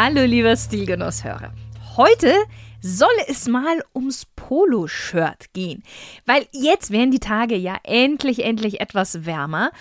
[0.00, 1.52] Hallo lieber Stilgenusshörer.
[1.96, 2.32] Heute
[2.80, 5.82] soll es mal ums Poloshirt gehen,
[6.24, 9.72] weil jetzt werden die Tage ja endlich, endlich etwas wärmer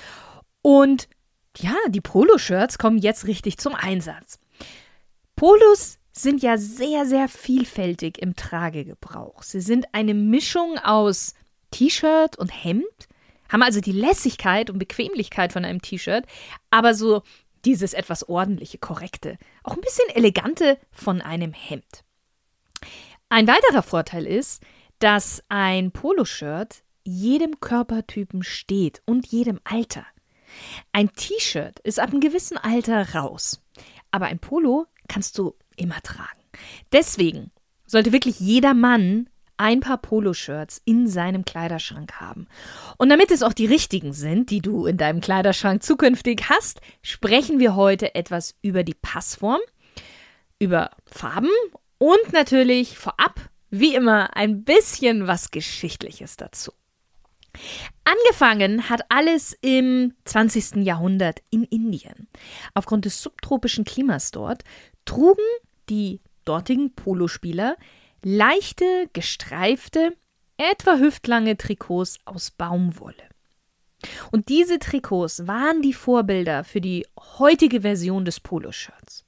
[0.64, 1.08] und
[1.56, 4.40] ja, die Poloshirts kommen jetzt richtig zum Einsatz.
[5.36, 9.44] Polos sind ja sehr, sehr vielfältig im Tragegebrauch.
[9.44, 11.36] Sie sind eine Mischung aus
[11.70, 13.08] T-Shirt und Hemd,
[13.52, 16.26] haben also die Lässigkeit und Bequemlichkeit von einem T-Shirt,
[16.72, 17.22] aber so
[17.68, 22.04] dieses etwas ordentliche, korrekte, auch ein bisschen elegante von einem Hemd.
[23.30, 24.64] Ein weiterer Vorteil ist,
[25.00, 30.06] dass ein Poloshirt jedem Körpertypen steht und jedem Alter.
[30.94, 33.62] Ein T-Shirt ist ab einem gewissen Alter raus,
[34.12, 36.40] aber ein Polo kannst du immer tragen.
[36.92, 37.52] Deswegen
[37.86, 42.48] sollte wirklich jeder Mann ein paar Poloshirts in seinem Kleiderschrank haben.
[42.98, 47.60] Und damit es auch die richtigen sind, die du in deinem Kleiderschrank zukünftig hast, sprechen
[47.60, 49.60] wir heute etwas über die Passform,
[50.60, 51.50] über Farben
[51.98, 56.72] und natürlich vorab, wie immer, ein bisschen was Geschichtliches dazu.
[58.04, 60.78] Angefangen hat alles im 20.
[60.86, 62.28] Jahrhundert in Indien.
[62.74, 64.64] Aufgrund des subtropischen Klimas dort
[65.06, 65.44] trugen
[65.90, 67.76] die dortigen Polospieler
[68.24, 70.16] leichte, gestreifte,
[70.58, 73.16] etwa hüftlange Trikots aus Baumwolle.
[74.32, 77.06] Und diese Trikots waren die Vorbilder für die
[77.40, 79.26] heutige Version des Poloshirts.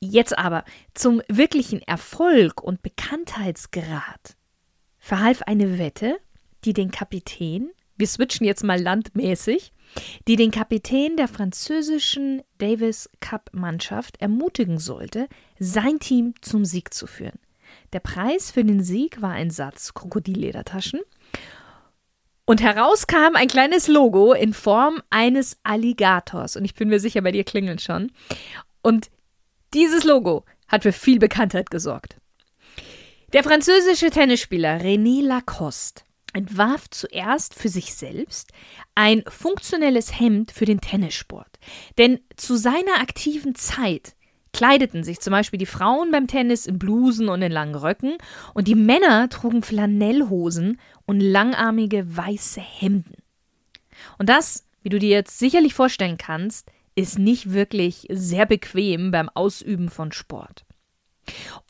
[0.00, 4.36] Jetzt aber zum wirklichen Erfolg und Bekanntheitsgrad
[4.98, 6.20] verhalf eine Wette,
[6.64, 9.72] die den Kapitän, wir switchen jetzt mal landmäßig,
[10.26, 15.28] die den Kapitän der französischen Davis Cup Mannschaft ermutigen sollte,
[15.58, 17.38] sein Team zum Sieg zu führen.
[17.92, 21.00] Der Preis für den Sieg war ein Satz Krokodilledertaschen.
[22.44, 26.56] Und heraus kam ein kleines Logo in Form eines Alligators.
[26.56, 28.10] Und ich bin mir sicher, bei dir klingelt schon.
[28.80, 29.10] Und
[29.74, 32.16] dieses Logo hat für viel Bekanntheit gesorgt.
[33.34, 36.02] Der französische Tennisspieler René Lacoste
[36.32, 38.52] entwarf zuerst für sich selbst
[38.94, 41.58] ein funktionelles Hemd für den Tennissport.
[41.96, 44.14] Denn zu seiner aktiven Zeit
[44.52, 48.16] kleideten sich zum Beispiel die Frauen beim Tennis in Blusen und in langen Röcken
[48.54, 53.22] und die Männer trugen Flanellhosen und langarmige weiße Hemden.
[54.18, 59.28] Und das, wie du dir jetzt sicherlich vorstellen kannst, ist nicht wirklich sehr bequem beim
[59.28, 60.64] Ausüben von Sport.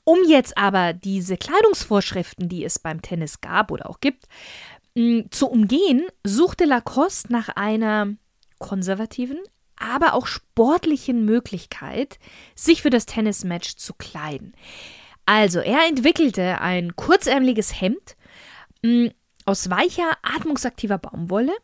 [0.05, 4.27] Um jetzt aber diese Kleidungsvorschriften, die es beim Tennis gab oder auch gibt,
[5.31, 8.15] zu umgehen, suchte Lacoste nach einer
[8.59, 9.39] konservativen,
[9.77, 12.19] aber auch sportlichen Möglichkeit,
[12.57, 14.55] sich für das Tennismatch zu kleiden.
[15.27, 18.17] Also, er entwickelte ein kurzärmeliges Hemd
[19.45, 21.55] aus weicher, atmungsaktiver Baumwolle,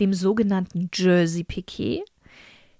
[0.00, 2.02] dem sogenannten Jersey Piquet.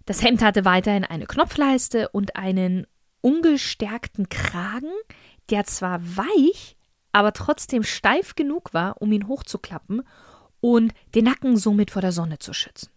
[0.05, 2.87] Das Hemd hatte weiterhin eine Knopfleiste und einen
[3.27, 4.93] ungestärkten Kragen,
[5.51, 6.77] der zwar weich,
[7.11, 10.05] aber trotzdem steif genug war, um ihn hochzuklappen
[10.61, 12.89] und den Nacken somit vor der Sonne zu schützen.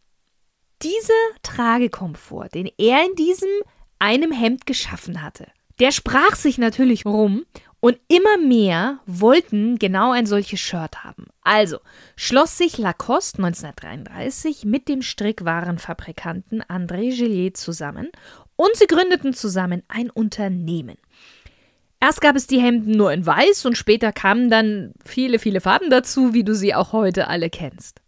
[0.83, 3.49] Dieser Tragekomfort, den er in diesem
[3.97, 5.47] einem Hemd geschaffen hatte,
[5.79, 7.45] der sprach sich natürlich rum
[7.79, 11.27] und immer mehr wollten genau ein solches Shirt haben.
[11.41, 11.79] Also
[12.15, 18.09] schloss sich Lacoste 1933 mit dem Strickwarenfabrikanten André Gillier zusammen
[18.59, 20.97] und sie gründeten zusammen ein Unternehmen.
[22.01, 25.89] Erst gab es die Hemden nur in weiß und später kamen dann viele, viele Farben
[25.89, 28.01] dazu, wie du sie auch heute alle kennst.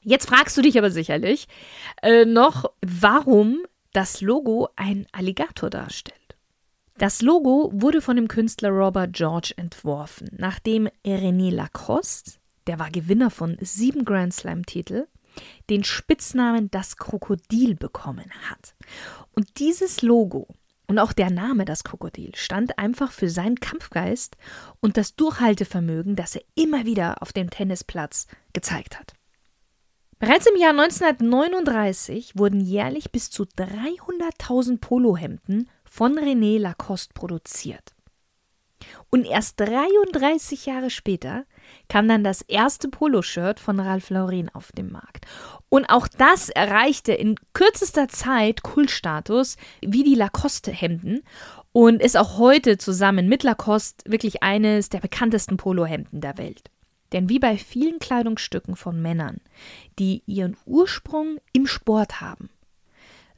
[0.00, 1.48] Jetzt fragst du dich aber sicherlich
[2.02, 3.58] äh, noch, warum
[3.92, 6.16] das Logo ein Alligator darstellt.
[6.96, 13.28] Das Logo wurde von dem Künstler Robert George entworfen, nachdem René Lacoste, der war Gewinner
[13.28, 15.08] von sieben Grand Slam-Titel,
[15.68, 18.74] den Spitznamen das Krokodil bekommen hat.
[19.34, 20.48] Und dieses Logo
[20.86, 24.36] und auch der Name das Krokodil stand einfach für seinen Kampfgeist
[24.80, 29.14] und das Durchhaltevermögen, das er immer wieder auf dem Tennisplatz gezeigt hat.
[30.18, 37.94] Bereits im Jahr 1939 wurden jährlich bis zu 300.000 Polohemden von René Lacoste produziert.
[39.10, 41.44] Und erst 33 Jahre später
[41.88, 45.26] kam dann das erste Poloshirt von Ralph Lauren auf den Markt.
[45.68, 51.22] Und auch das erreichte in kürzester Zeit Kultstatus wie die Lacoste-Hemden.
[51.72, 56.70] und ist auch heute zusammen mit Lacoste wirklich eines der bekanntesten Polohemden der Welt.
[57.12, 59.40] Denn wie bei vielen Kleidungsstücken von Männern,
[59.98, 62.48] die ihren Ursprung im Sport haben,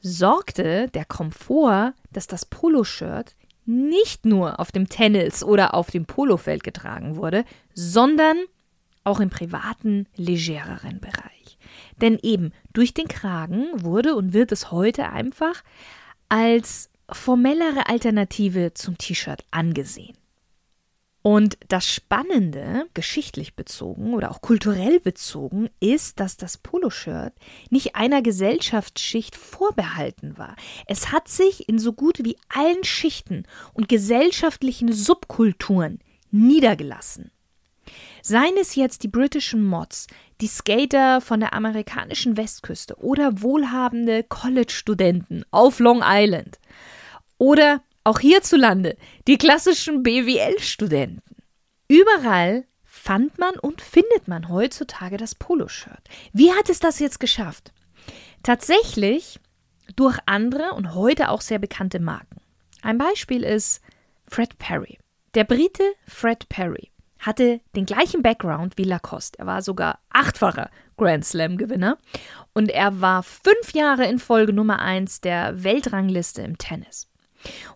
[0.01, 3.35] sorgte der Komfort, dass das Poloshirt
[3.67, 8.37] nicht nur auf dem Tennis oder auf dem Polofeld getragen wurde, sondern
[9.05, 11.59] auch im privaten, legereren Bereich.
[12.01, 15.63] Denn eben durch den Kragen wurde und wird es heute einfach
[16.29, 20.17] als formellere Alternative zum T-Shirt angesehen.
[21.27, 27.33] Und das Spannende, geschichtlich bezogen oder auch kulturell bezogen, ist, dass das Poloshirt
[27.69, 30.55] nicht einer Gesellschaftsschicht vorbehalten war.
[30.87, 33.43] Es hat sich in so gut wie allen Schichten
[33.75, 35.99] und gesellschaftlichen Subkulturen
[36.31, 37.33] niedergelassen.
[38.23, 40.07] Seien es jetzt die britischen Mods,
[40.41, 46.61] die Skater von der amerikanischen Westküste oder wohlhabende College-Studenten auf Long Island
[47.37, 51.23] oder auch hierzulande die klassischen BWL-Studenten.
[51.89, 56.09] Überall fand man und findet man heutzutage das Poloshirt.
[56.33, 57.73] Wie hat es das jetzt geschafft?
[58.43, 59.41] Tatsächlich
[59.97, 62.41] durch andere und heute auch sehr bekannte Marken.
[62.83, 63.81] Ein Beispiel ist
[64.29, 64.99] Fred Perry.
[65.35, 69.39] Der Brite Fred Perry hatte den gleichen Background wie Lacoste.
[69.39, 71.99] Er war sogar achtfacher Grand Slam-Gewinner
[72.55, 77.09] und er war fünf Jahre in Folge Nummer eins der Weltrangliste im Tennis.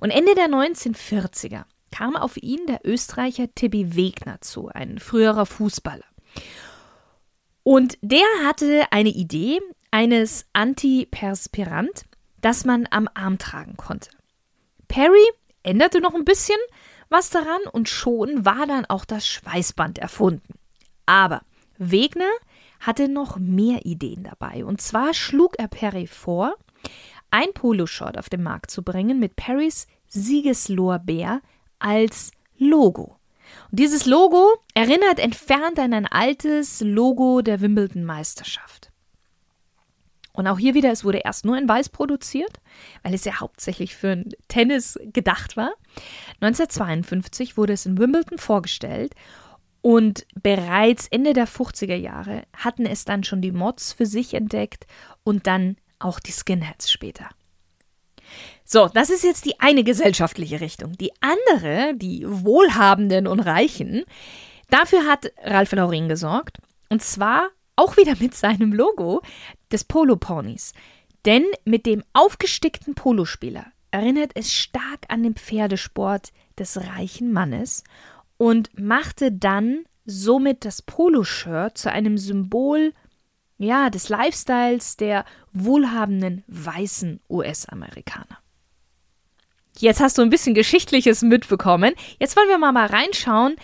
[0.00, 6.04] Und Ende der 1940er kam auf ihn der Österreicher Tibi Wegner zu, ein früherer Fußballer.
[7.62, 12.04] Und der hatte eine Idee eines Antiperspirant,
[12.40, 14.10] das man am Arm tragen konnte.
[14.88, 15.24] Perry
[15.62, 16.58] änderte noch ein bisschen
[17.10, 20.54] was daran und schon war dann auch das Schweißband erfunden.
[21.06, 21.42] Aber
[21.76, 22.30] Wegner
[22.78, 24.64] hatte noch mehr Ideen dabei.
[24.64, 26.54] Und zwar schlug er Perry vor,
[27.30, 31.40] ein Poloshort auf den Markt zu bringen mit Perrys Siegeslorbeer
[31.78, 33.16] als Logo.
[33.70, 38.90] Und dieses Logo erinnert entfernt an ein altes Logo der Wimbledon-Meisterschaft.
[40.32, 42.60] Und auch hier wieder, es wurde erst nur in Weiß produziert,
[43.02, 45.72] weil es ja hauptsächlich für Tennis gedacht war.
[46.40, 49.14] 1952 wurde es in Wimbledon vorgestellt
[49.82, 54.86] und bereits Ende der 50er Jahre hatten es dann schon die Mods für sich entdeckt
[55.24, 57.28] und dann auch die Skinheads später.
[58.64, 60.92] So, das ist jetzt die eine gesellschaftliche Richtung.
[60.92, 64.04] Die andere, die Wohlhabenden und Reichen,
[64.68, 66.58] dafür hat Ralph Lauren gesorgt.
[66.88, 69.22] Und zwar auch wieder mit seinem Logo
[69.72, 70.72] des Polo-Ponys.
[71.24, 77.84] Denn mit dem aufgestickten Polospieler erinnert es stark an den Pferdesport des reichen Mannes
[78.36, 82.92] und machte dann somit das Poloshirt zu einem Symbol
[83.60, 88.38] ja, des Lifestyles der wohlhabenden weißen US-Amerikaner.
[89.78, 91.94] Jetzt hast du ein bisschen Geschichtliches mitbekommen.
[92.18, 93.56] Jetzt wollen wir mal, mal reinschauen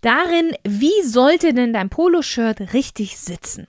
[0.00, 3.66] darin, wie sollte denn dein Poloshirt richtig sitzen?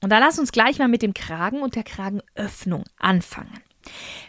[0.00, 3.60] Und da lass uns gleich mal mit dem Kragen und der Kragenöffnung anfangen.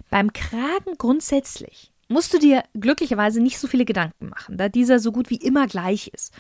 [0.10, 5.12] Beim Kragen grundsätzlich musst du dir glücklicherweise nicht so viele Gedanken machen, da dieser so
[5.12, 6.34] gut wie immer gleich ist.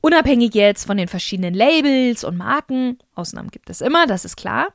[0.00, 4.68] Unabhängig jetzt von den verschiedenen Labels und Marken, Ausnahmen gibt es immer, das ist klar.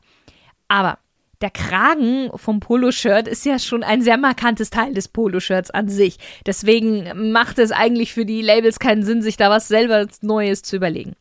[0.67, 0.99] Aber
[1.41, 6.17] der Kragen vom Poloshirt ist ja schon ein sehr markantes Teil des Poloshirts an sich.
[6.45, 10.75] Deswegen macht es eigentlich für die Labels keinen Sinn, sich da was selber Neues zu
[10.75, 11.15] überlegen.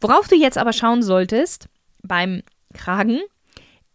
[0.00, 1.68] Worauf du jetzt aber schauen solltest
[2.02, 3.20] beim Kragen,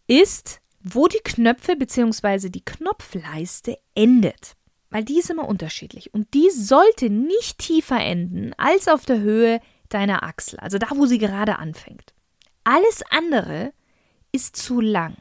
[0.08, 2.50] ist, wo die Knöpfe bzw.
[2.50, 4.56] die Knopfleiste endet
[4.90, 9.60] weil die ist immer unterschiedlich und die sollte nicht tiefer enden als auf der Höhe
[9.90, 12.14] deiner Achsel, also da, wo sie gerade anfängt.
[12.64, 13.74] Alles andere
[14.32, 15.18] ist zu lang.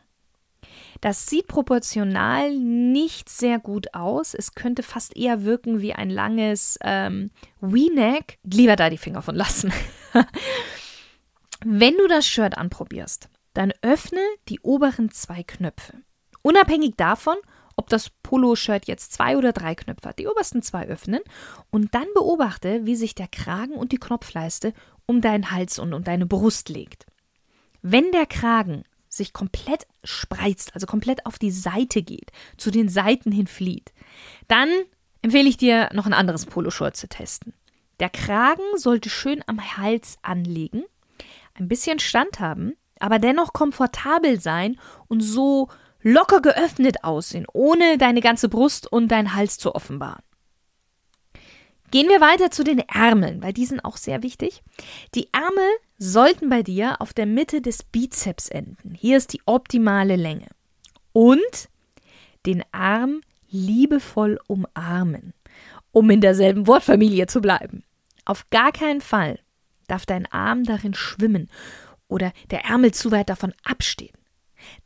[1.00, 4.34] Das sieht proportional nicht sehr gut aus.
[4.34, 8.38] Es könnte fast eher wirken wie ein langes ähm, V-Neck.
[8.42, 9.72] Lieber da die Finger von lassen.
[11.64, 15.94] Wenn du das Shirt anprobierst, dann öffne die oberen zwei Knöpfe.
[16.42, 17.36] Unabhängig davon,
[17.78, 20.18] ob das Poloshirt jetzt zwei oder drei Knöpfe hat.
[20.18, 21.20] Die obersten zwei öffnen
[21.70, 24.74] und dann beobachte, wie sich der Kragen und die Knopfleiste
[25.06, 27.06] um deinen Hals und um deine Brust legt.
[27.80, 33.30] Wenn der Kragen sich komplett spreizt, also komplett auf die Seite geht, zu den Seiten
[33.30, 33.92] hin flieht,
[34.48, 34.68] dann
[35.22, 37.54] empfehle ich dir, noch ein anderes Poloshirt zu testen.
[38.00, 40.82] Der Kragen sollte schön am Hals anlegen,
[41.54, 45.68] ein bisschen Stand haben, aber dennoch komfortabel sein und so
[46.02, 50.22] locker geöffnet aussehen, ohne deine ganze Brust und deinen Hals zu offenbaren.
[51.90, 54.62] Gehen wir weiter zu den Ärmeln, weil die sind auch sehr wichtig.
[55.14, 58.94] Die Ärmel sollten bei dir auf der Mitte des Bizeps enden.
[58.94, 60.48] Hier ist die optimale Länge.
[61.12, 61.68] Und
[62.44, 65.32] den Arm liebevoll umarmen,
[65.90, 67.84] um in derselben Wortfamilie zu bleiben.
[68.26, 69.40] Auf gar keinen Fall
[69.86, 71.48] darf dein Arm darin schwimmen
[72.06, 74.17] oder der Ärmel zu weit davon abstehen.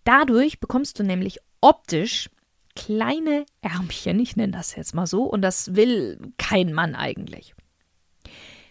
[0.05, 2.29] Dadurch bekommst du nämlich optisch
[2.75, 7.55] kleine Ärmchen, ich nenne das jetzt mal so, und das will kein Mann eigentlich.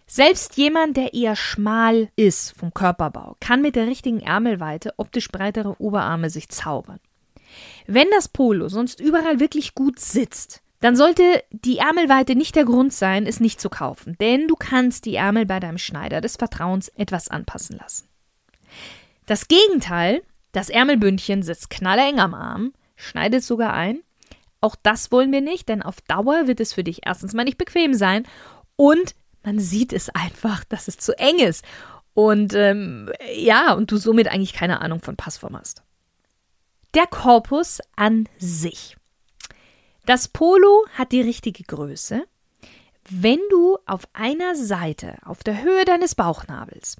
[0.08, 5.80] Selbst jemand, der eher schmal ist vom Körperbau, kann mit der richtigen Ärmelweite optisch breitere
[5.80, 7.00] Oberarme sich zaubern.
[7.88, 12.92] Wenn das Polo sonst überall wirklich gut sitzt, dann sollte die Ärmelweite nicht der Grund
[12.92, 16.90] sein, es nicht zu kaufen, denn du kannst die Ärmel bei deinem Schneider des Vertrauens
[16.90, 18.10] etwas anpassen lassen.
[19.28, 24.02] Das Gegenteil, das Ärmelbündchen sitzt knalleng am Arm, schneidet sogar ein.
[24.60, 27.58] Auch das wollen wir nicht, denn auf Dauer wird es für dich erstens mal nicht
[27.58, 28.28] bequem sein
[28.76, 31.66] und man sieht es einfach, dass es zu eng ist.
[32.14, 35.82] Und ähm, ja, und du somit eigentlich keine Ahnung von Passform hast.
[36.94, 38.98] Der Korpus an sich.
[40.06, 42.24] Das Polo hat die richtige Größe,
[43.10, 46.98] wenn du auf einer Seite, auf der Höhe deines Bauchnabels,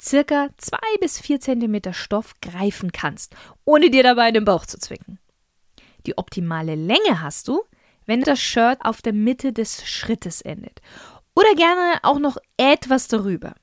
[0.00, 5.18] circa zwei bis vier Zentimeter Stoff greifen kannst, ohne dir dabei den Bauch zu zwicken.
[6.06, 7.62] Die optimale Länge hast du,
[8.06, 10.80] wenn das Shirt auf der Mitte des Schrittes endet.
[11.34, 13.54] Oder gerne auch noch etwas darüber.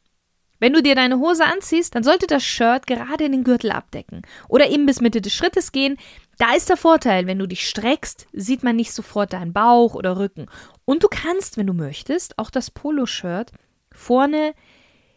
[0.60, 4.70] Wenn du dir deine Hose anziehst, dann sollte das Shirt gerade den Gürtel abdecken oder
[4.70, 5.98] eben bis Mitte des Schrittes gehen.
[6.38, 10.18] Da ist der Vorteil, wenn du dich streckst, sieht man nicht sofort deinen Bauch oder
[10.18, 10.48] Rücken.
[10.86, 13.52] Und du kannst, wenn du möchtest, auch das Poloshirt
[13.92, 14.54] vorne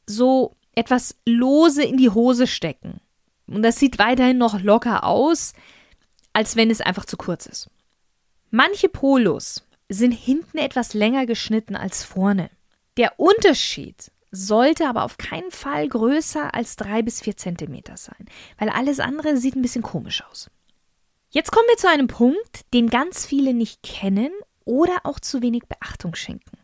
[0.06, 3.00] so etwas lose in die Hose stecken.
[3.46, 5.52] Und das sieht weiterhin noch locker aus,
[6.32, 7.68] als wenn es einfach zu kurz ist.
[8.50, 12.50] Manche Polos sind hinten etwas länger geschnitten als vorne.
[12.96, 18.26] Der Unterschied sollte aber auf keinen Fall größer als drei bis vier Zentimeter sein,
[18.58, 20.50] weil alles andere sieht ein bisschen komisch aus.
[21.30, 24.30] Jetzt kommen wir zu einem Punkt, den ganz viele nicht kennen
[24.64, 26.58] oder auch zu wenig Beachtung schenken.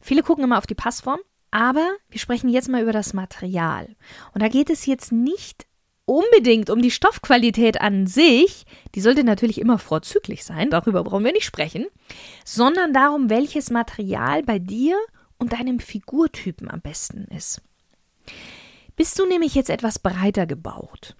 [0.00, 3.88] Viele gucken immer auf die Passform, aber wir sprechen jetzt mal über das Material.
[4.32, 5.66] Und da geht es jetzt nicht
[6.06, 11.32] unbedingt um die Stoffqualität an sich, die sollte natürlich immer vorzüglich sein, darüber brauchen wir
[11.32, 11.86] nicht sprechen,
[12.44, 14.96] sondern darum, welches Material bei dir
[15.36, 17.60] und deinem Figurtypen am besten ist.
[18.94, 21.16] Bist du nämlich jetzt etwas breiter gebaut,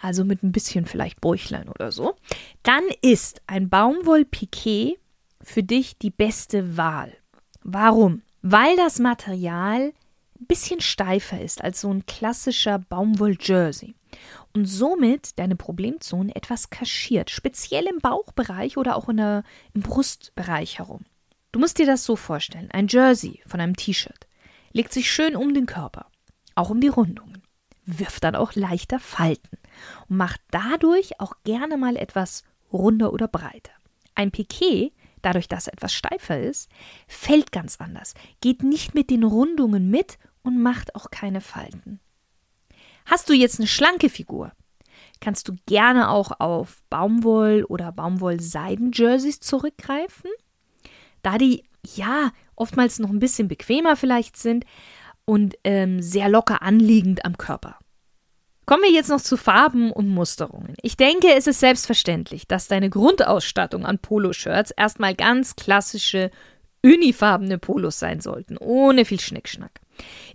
[0.00, 2.16] also mit ein bisschen vielleicht Bäuchlein oder so,
[2.62, 4.98] dann ist ein Baumwollpiquet
[5.42, 7.12] für dich die beste Wahl.
[7.62, 8.22] Warum?
[8.42, 9.92] Weil das Material
[10.40, 13.94] ein bisschen steifer ist als so ein klassischer Baumwoll-Jersey
[14.54, 19.44] und somit deine Problemzone etwas kaschiert, speziell im Bauchbereich oder auch der,
[19.74, 21.04] im Brustbereich herum.
[21.52, 24.26] Du musst dir das so vorstellen: ein Jersey von einem T-Shirt
[24.72, 26.06] legt sich schön um den Körper,
[26.54, 27.42] auch um die Rundungen,
[27.84, 29.58] wirft dann auch leichter Falten
[30.08, 33.72] und macht dadurch auch gerne mal etwas runder oder breiter.
[34.14, 34.92] Ein Piquet,
[35.22, 36.70] dadurch, dass er etwas steifer ist,
[37.06, 42.00] fällt ganz anders, geht nicht mit den Rundungen mit und macht auch keine Falten.
[43.06, 44.52] Hast du jetzt eine schlanke Figur,
[45.20, 50.30] kannst du gerne auch auf Baumwoll- oder Baumwoll-Seiden-Jerseys zurückgreifen
[51.22, 54.64] da die ja oftmals noch ein bisschen bequemer vielleicht sind
[55.24, 57.78] und ähm, sehr locker anliegend am Körper.
[58.70, 60.76] Kommen wir jetzt noch zu Farben und Musterungen.
[60.80, 66.30] Ich denke, es ist selbstverständlich, dass deine Grundausstattung an Poloshirts erstmal ganz klassische,
[66.80, 69.80] unifarbene Polos sein sollten, ohne viel Schnickschnack.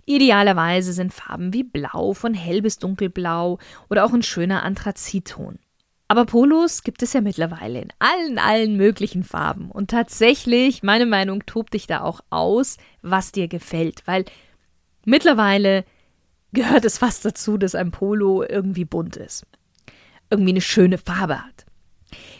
[0.04, 5.58] Idealerweise sind Farben wie Blau von hell bis dunkelblau oder auch ein schöner Anthrazitton.
[6.06, 9.70] Aber Polos gibt es ja mittlerweile in allen, allen möglichen Farben.
[9.70, 14.02] Und tatsächlich, meine Meinung, tobt dich da auch aus, was dir gefällt.
[14.04, 14.26] Weil
[15.06, 15.86] mittlerweile
[16.56, 19.46] gehört es fast dazu, dass ein Polo irgendwie bunt ist.
[20.30, 21.66] Irgendwie eine schöne Farbe hat.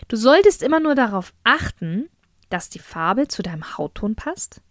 [0.09, 2.09] Du solltest immer nur darauf achten,
[2.49, 4.63] dass die Farbe zu deinem Hautton passt,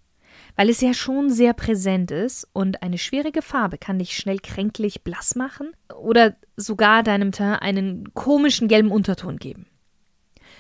[0.56, 5.04] weil es ja schon sehr präsent ist und eine schwierige Farbe kann dich schnell kränklich
[5.04, 9.68] blass machen oder sogar deinem Teint einen komischen gelben Unterton geben.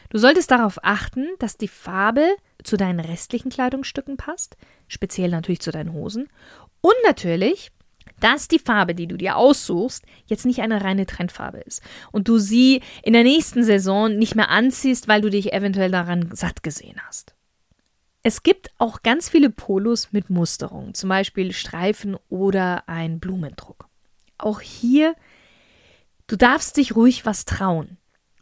[0.10, 2.28] Du solltest darauf achten, dass die Farbe
[2.64, 6.30] zu deinen restlichen Kleidungsstücken passt, speziell natürlich zu deinen Hosen
[6.82, 7.72] und natürlich,
[8.20, 11.82] dass die Farbe, die du dir aussuchst, jetzt nicht eine reine Trendfarbe ist
[12.12, 16.30] und du sie in der nächsten Saison nicht mehr anziehst, weil du dich eventuell daran
[16.34, 17.36] satt gesehen hast.
[18.24, 23.88] Es gibt auch ganz viele Polos mit Musterung, zum Beispiel Streifen oder ein Blumendruck.
[24.40, 25.16] Auch hier,
[26.26, 27.98] du darfst dich ruhig was trauen.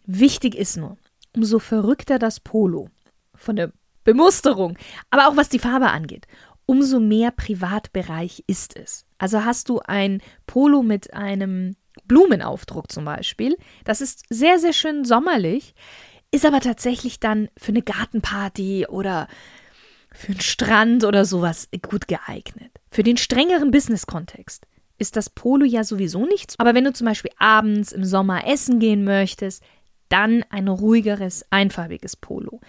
[0.06, 0.98] Wichtig ist nur,
[1.36, 2.90] umso verrückter das Polo
[3.36, 3.74] von der
[4.06, 4.78] Bemusterung,
[5.10, 6.28] aber auch was die Farbe angeht,
[6.66, 9.06] umso mehr Privatbereich ist es.
[9.18, 15.06] Also hast du ein Polo mit einem Blumenaufdruck zum Beispiel, das ist sehr, sehr schön
[15.06, 15.76] sommerlich,
[16.32, 19.28] ist aber tatsächlich dann für eine Gartenparty oder
[20.12, 22.72] für einen Strand oder sowas gut geeignet.
[22.92, 24.66] Für den strengeren Business-Kontext
[24.98, 26.56] ist das Polo ja sowieso nichts.
[26.60, 29.64] Aber wenn du zum Beispiel abends im Sommer essen gehen möchtest,
[30.10, 32.62] dann ein ruhigeres, einfarbiges Polo.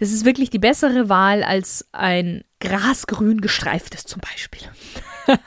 [0.00, 4.66] Das ist wirklich die bessere Wahl als ein grasgrün gestreiftes zum Beispiel.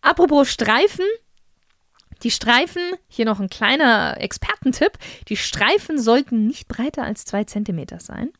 [0.00, 1.04] Apropos Streifen.
[2.22, 4.92] Die Streifen, hier noch ein kleiner Expertentipp,
[5.28, 8.30] die Streifen sollten nicht breiter als zwei Zentimeter sein.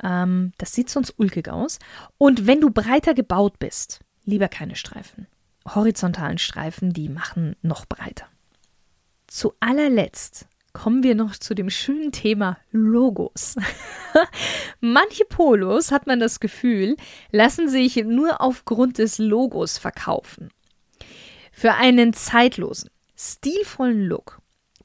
[0.00, 1.80] Ähm, das sieht sonst ulkig aus.
[2.18, 5.26] Und wenn du breiter gebaut bist, lieber keine Streifen.
[5.66, 8.26] Horizontalen Streifen, die machen noch breiter.
[9.26, 13.56] Zu allerletzt kommen wir noch zu dem schönen Thema Logos.
[14.80, 16.96] Manche Polos, hat man das Gefühl,
[17.30, 20.50] lassen sich nur aufgrund des Logos verkaufen.
[21.52, 24.40] Für einen zeitlosen, stilvollen Look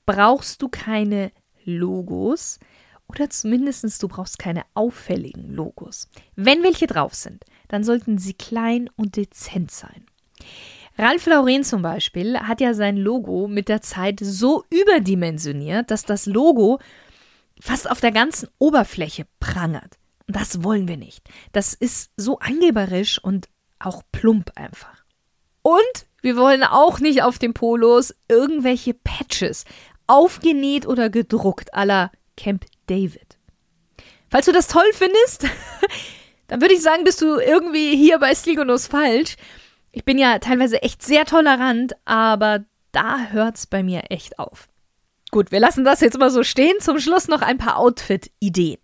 [0.06, 1.32] brauchst du keine
[1.63, 2.60] Logos
[3.08, 6.10] oder zumindest du brauchst keine auffälligen Logos.
[6.36, 10.06] Wenn welche drauf sind, dann sollten sie klein und dezent sein.
[10.98, 16.25] Ralph Lauren zum Beispiel hat ja sein Logo mit der Zeit so überdimensioniert, dass das
[16.25, 16.80] Logo
[17.60, 19.98] fast auf der ganzen Oberfläche prangert.
[20.27, 21.24] Und das wollen wir nicht.
[21.51, 23.48] Das ist so angeberisch und
[23.80, 25.04] auch plump einfach.
[25.62, 29.66] Und wir wollen auch nicht auf den Polos irgendwelche Patches,
[30.08, 33.38] aufgenäht oder gedruckt, aller Camp David.
[34.30, 35.46] Falls du das toll findest,
[36.48, 39.38] dann würde ich sagen, bist du irgendwie hier bei Sligonus falsch.
[39.98, 44.70] Ich bin ja teilweise echt sehr tolerant, aber da hört's bei mir echt auf.
[45.32, 46.80] Gut, wir lassen das jetzt mal so stehen.
[46.80, 48.77] Zum Schluss noch ein paar Outfit-Ideen.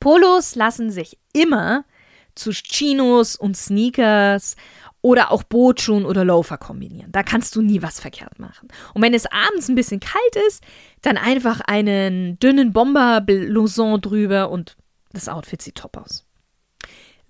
[0.00, 1.86] Polos lassen sich immer
[2.34, 4.56] zu Chinos und Sneakers
[5.00, 7.10] oder auch Bootschuhen oder Loafer kombinieren.
[7.10, 8.68] Da kannst du nie was verkehrt machen.
[8.92, 10.62] Und wenn es abends ein bisschen kalt ist,
[11.00, 14.76] dann einfach einen dünnen Bomber-Blouson drüber und
[15.14, 16.26] das Outfit sieht top aus.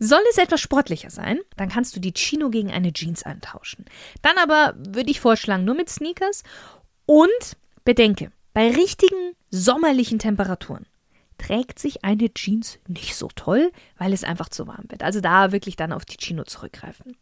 [0.02, 3.84] Soll es etwas sportlicher sein, dann kannst du die Chino gegen eine Jeans eintauschen.
[4.22, 6.42] Dann aber würde ich vorschlagen, nur mit Sneakers.
[7.04, 10.86] Und bedenke, bei richtigen sommerlichen Temperaturen
[11.36, 15.02] trägt sich eine Jeans nicht so toll, weil es einfach zu warm wird.
[15.02, 17.18] Also da wirklich dann auf die Chino zurückgreifen.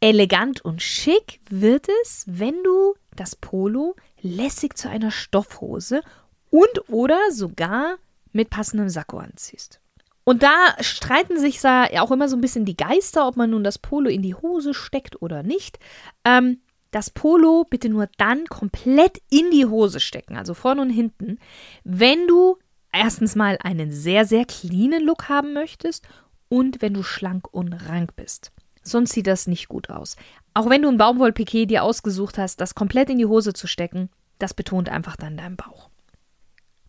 [0.00, 6.02] Elegant und schick wird es, wenn du das Polo lässig zu einer Stoffhose
[6.50, 7.98] und oder sogar
[8.32, 9.80] mit passendem Sakko anziehst.
[10.24, 13.62] Und da streiten sich ja auch immer so ein bisschen die Geister, ob man nun
[13.62, 15.78] das Polo in die Hose steckt oder nicht.
[16.24, 16.60] Ähm,
[16.90, 21.38] das Polo bitte nur dann komplett in die Hose stecken, also vorne und hinten,
[21.82, 22.56] wenn du
[22.92, 26.06] erstens mal einen sehr, sehr cleanen Look haben möchtest
[26.48, 28.52] und wenn du schlank und rank bist.
[28.82, 30.16] Sonst sieht das nicht gut aus.
[30.52, 34.08] Auch wenn du ein Baumwollpiquet dir ausgesucht hast, das komplett in die Hose zu stecken,
[34.38, 35.90] das betont einfach dann deinen Bauch.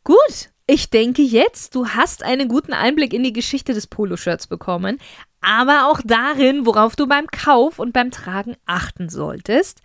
[0.04, 4.98] Gut, ich denke jetzt, du hast einen guten Einblick in die Geschichte des Poloshirts bekommen,
[5.42, 9.82] aber auch darin, worauf du beim Kauf und beim Tragen achten solltest.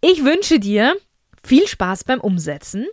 [0.00, 0.96] Ich wünsche dir
[1.44, 2.86] viel Spaß beim Umsetzen,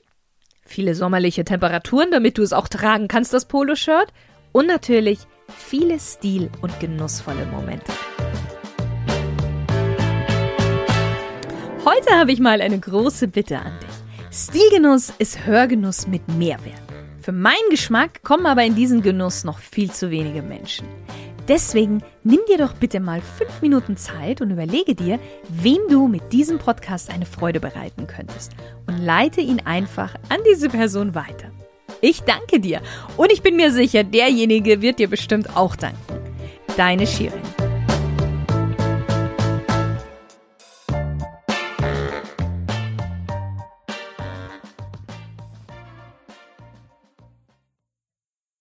[0.64, 4.14] viele sommerliche Temperaturen, damit du es auch tragen kannst, das Poloshirt,
[4.52, 7.92] und natürlich viele Stil- und genussvolle Momente.
[11.84, 14.38] Heute habe ich mal eine große Bitte an dich.
[14.38, 16.87] Stilgenuss ist Hörgenuss mit Mehrwert.
[17.28, 20.88] Für meinen Geschmack kommen aber in diesen Genuss noch viel zu wenige Menschen.
[21.50, 26.32] Deswegen nimm dir doch bitte mal fünf Minuten Zeit und überlege dir, wem du mit
[26.32, 28.54] diesem Podcast eine Freude bereiten könntest
[28.86, 31.52] und leite ihn einfach an diese Person weiter.
[32.00, 32.82] Ich danke dir
[33.18, 36.00] und ich bin mir sicher, derjenige wird dir bestimmt auch danken.
[36.78, 37.57] Deine Shirin.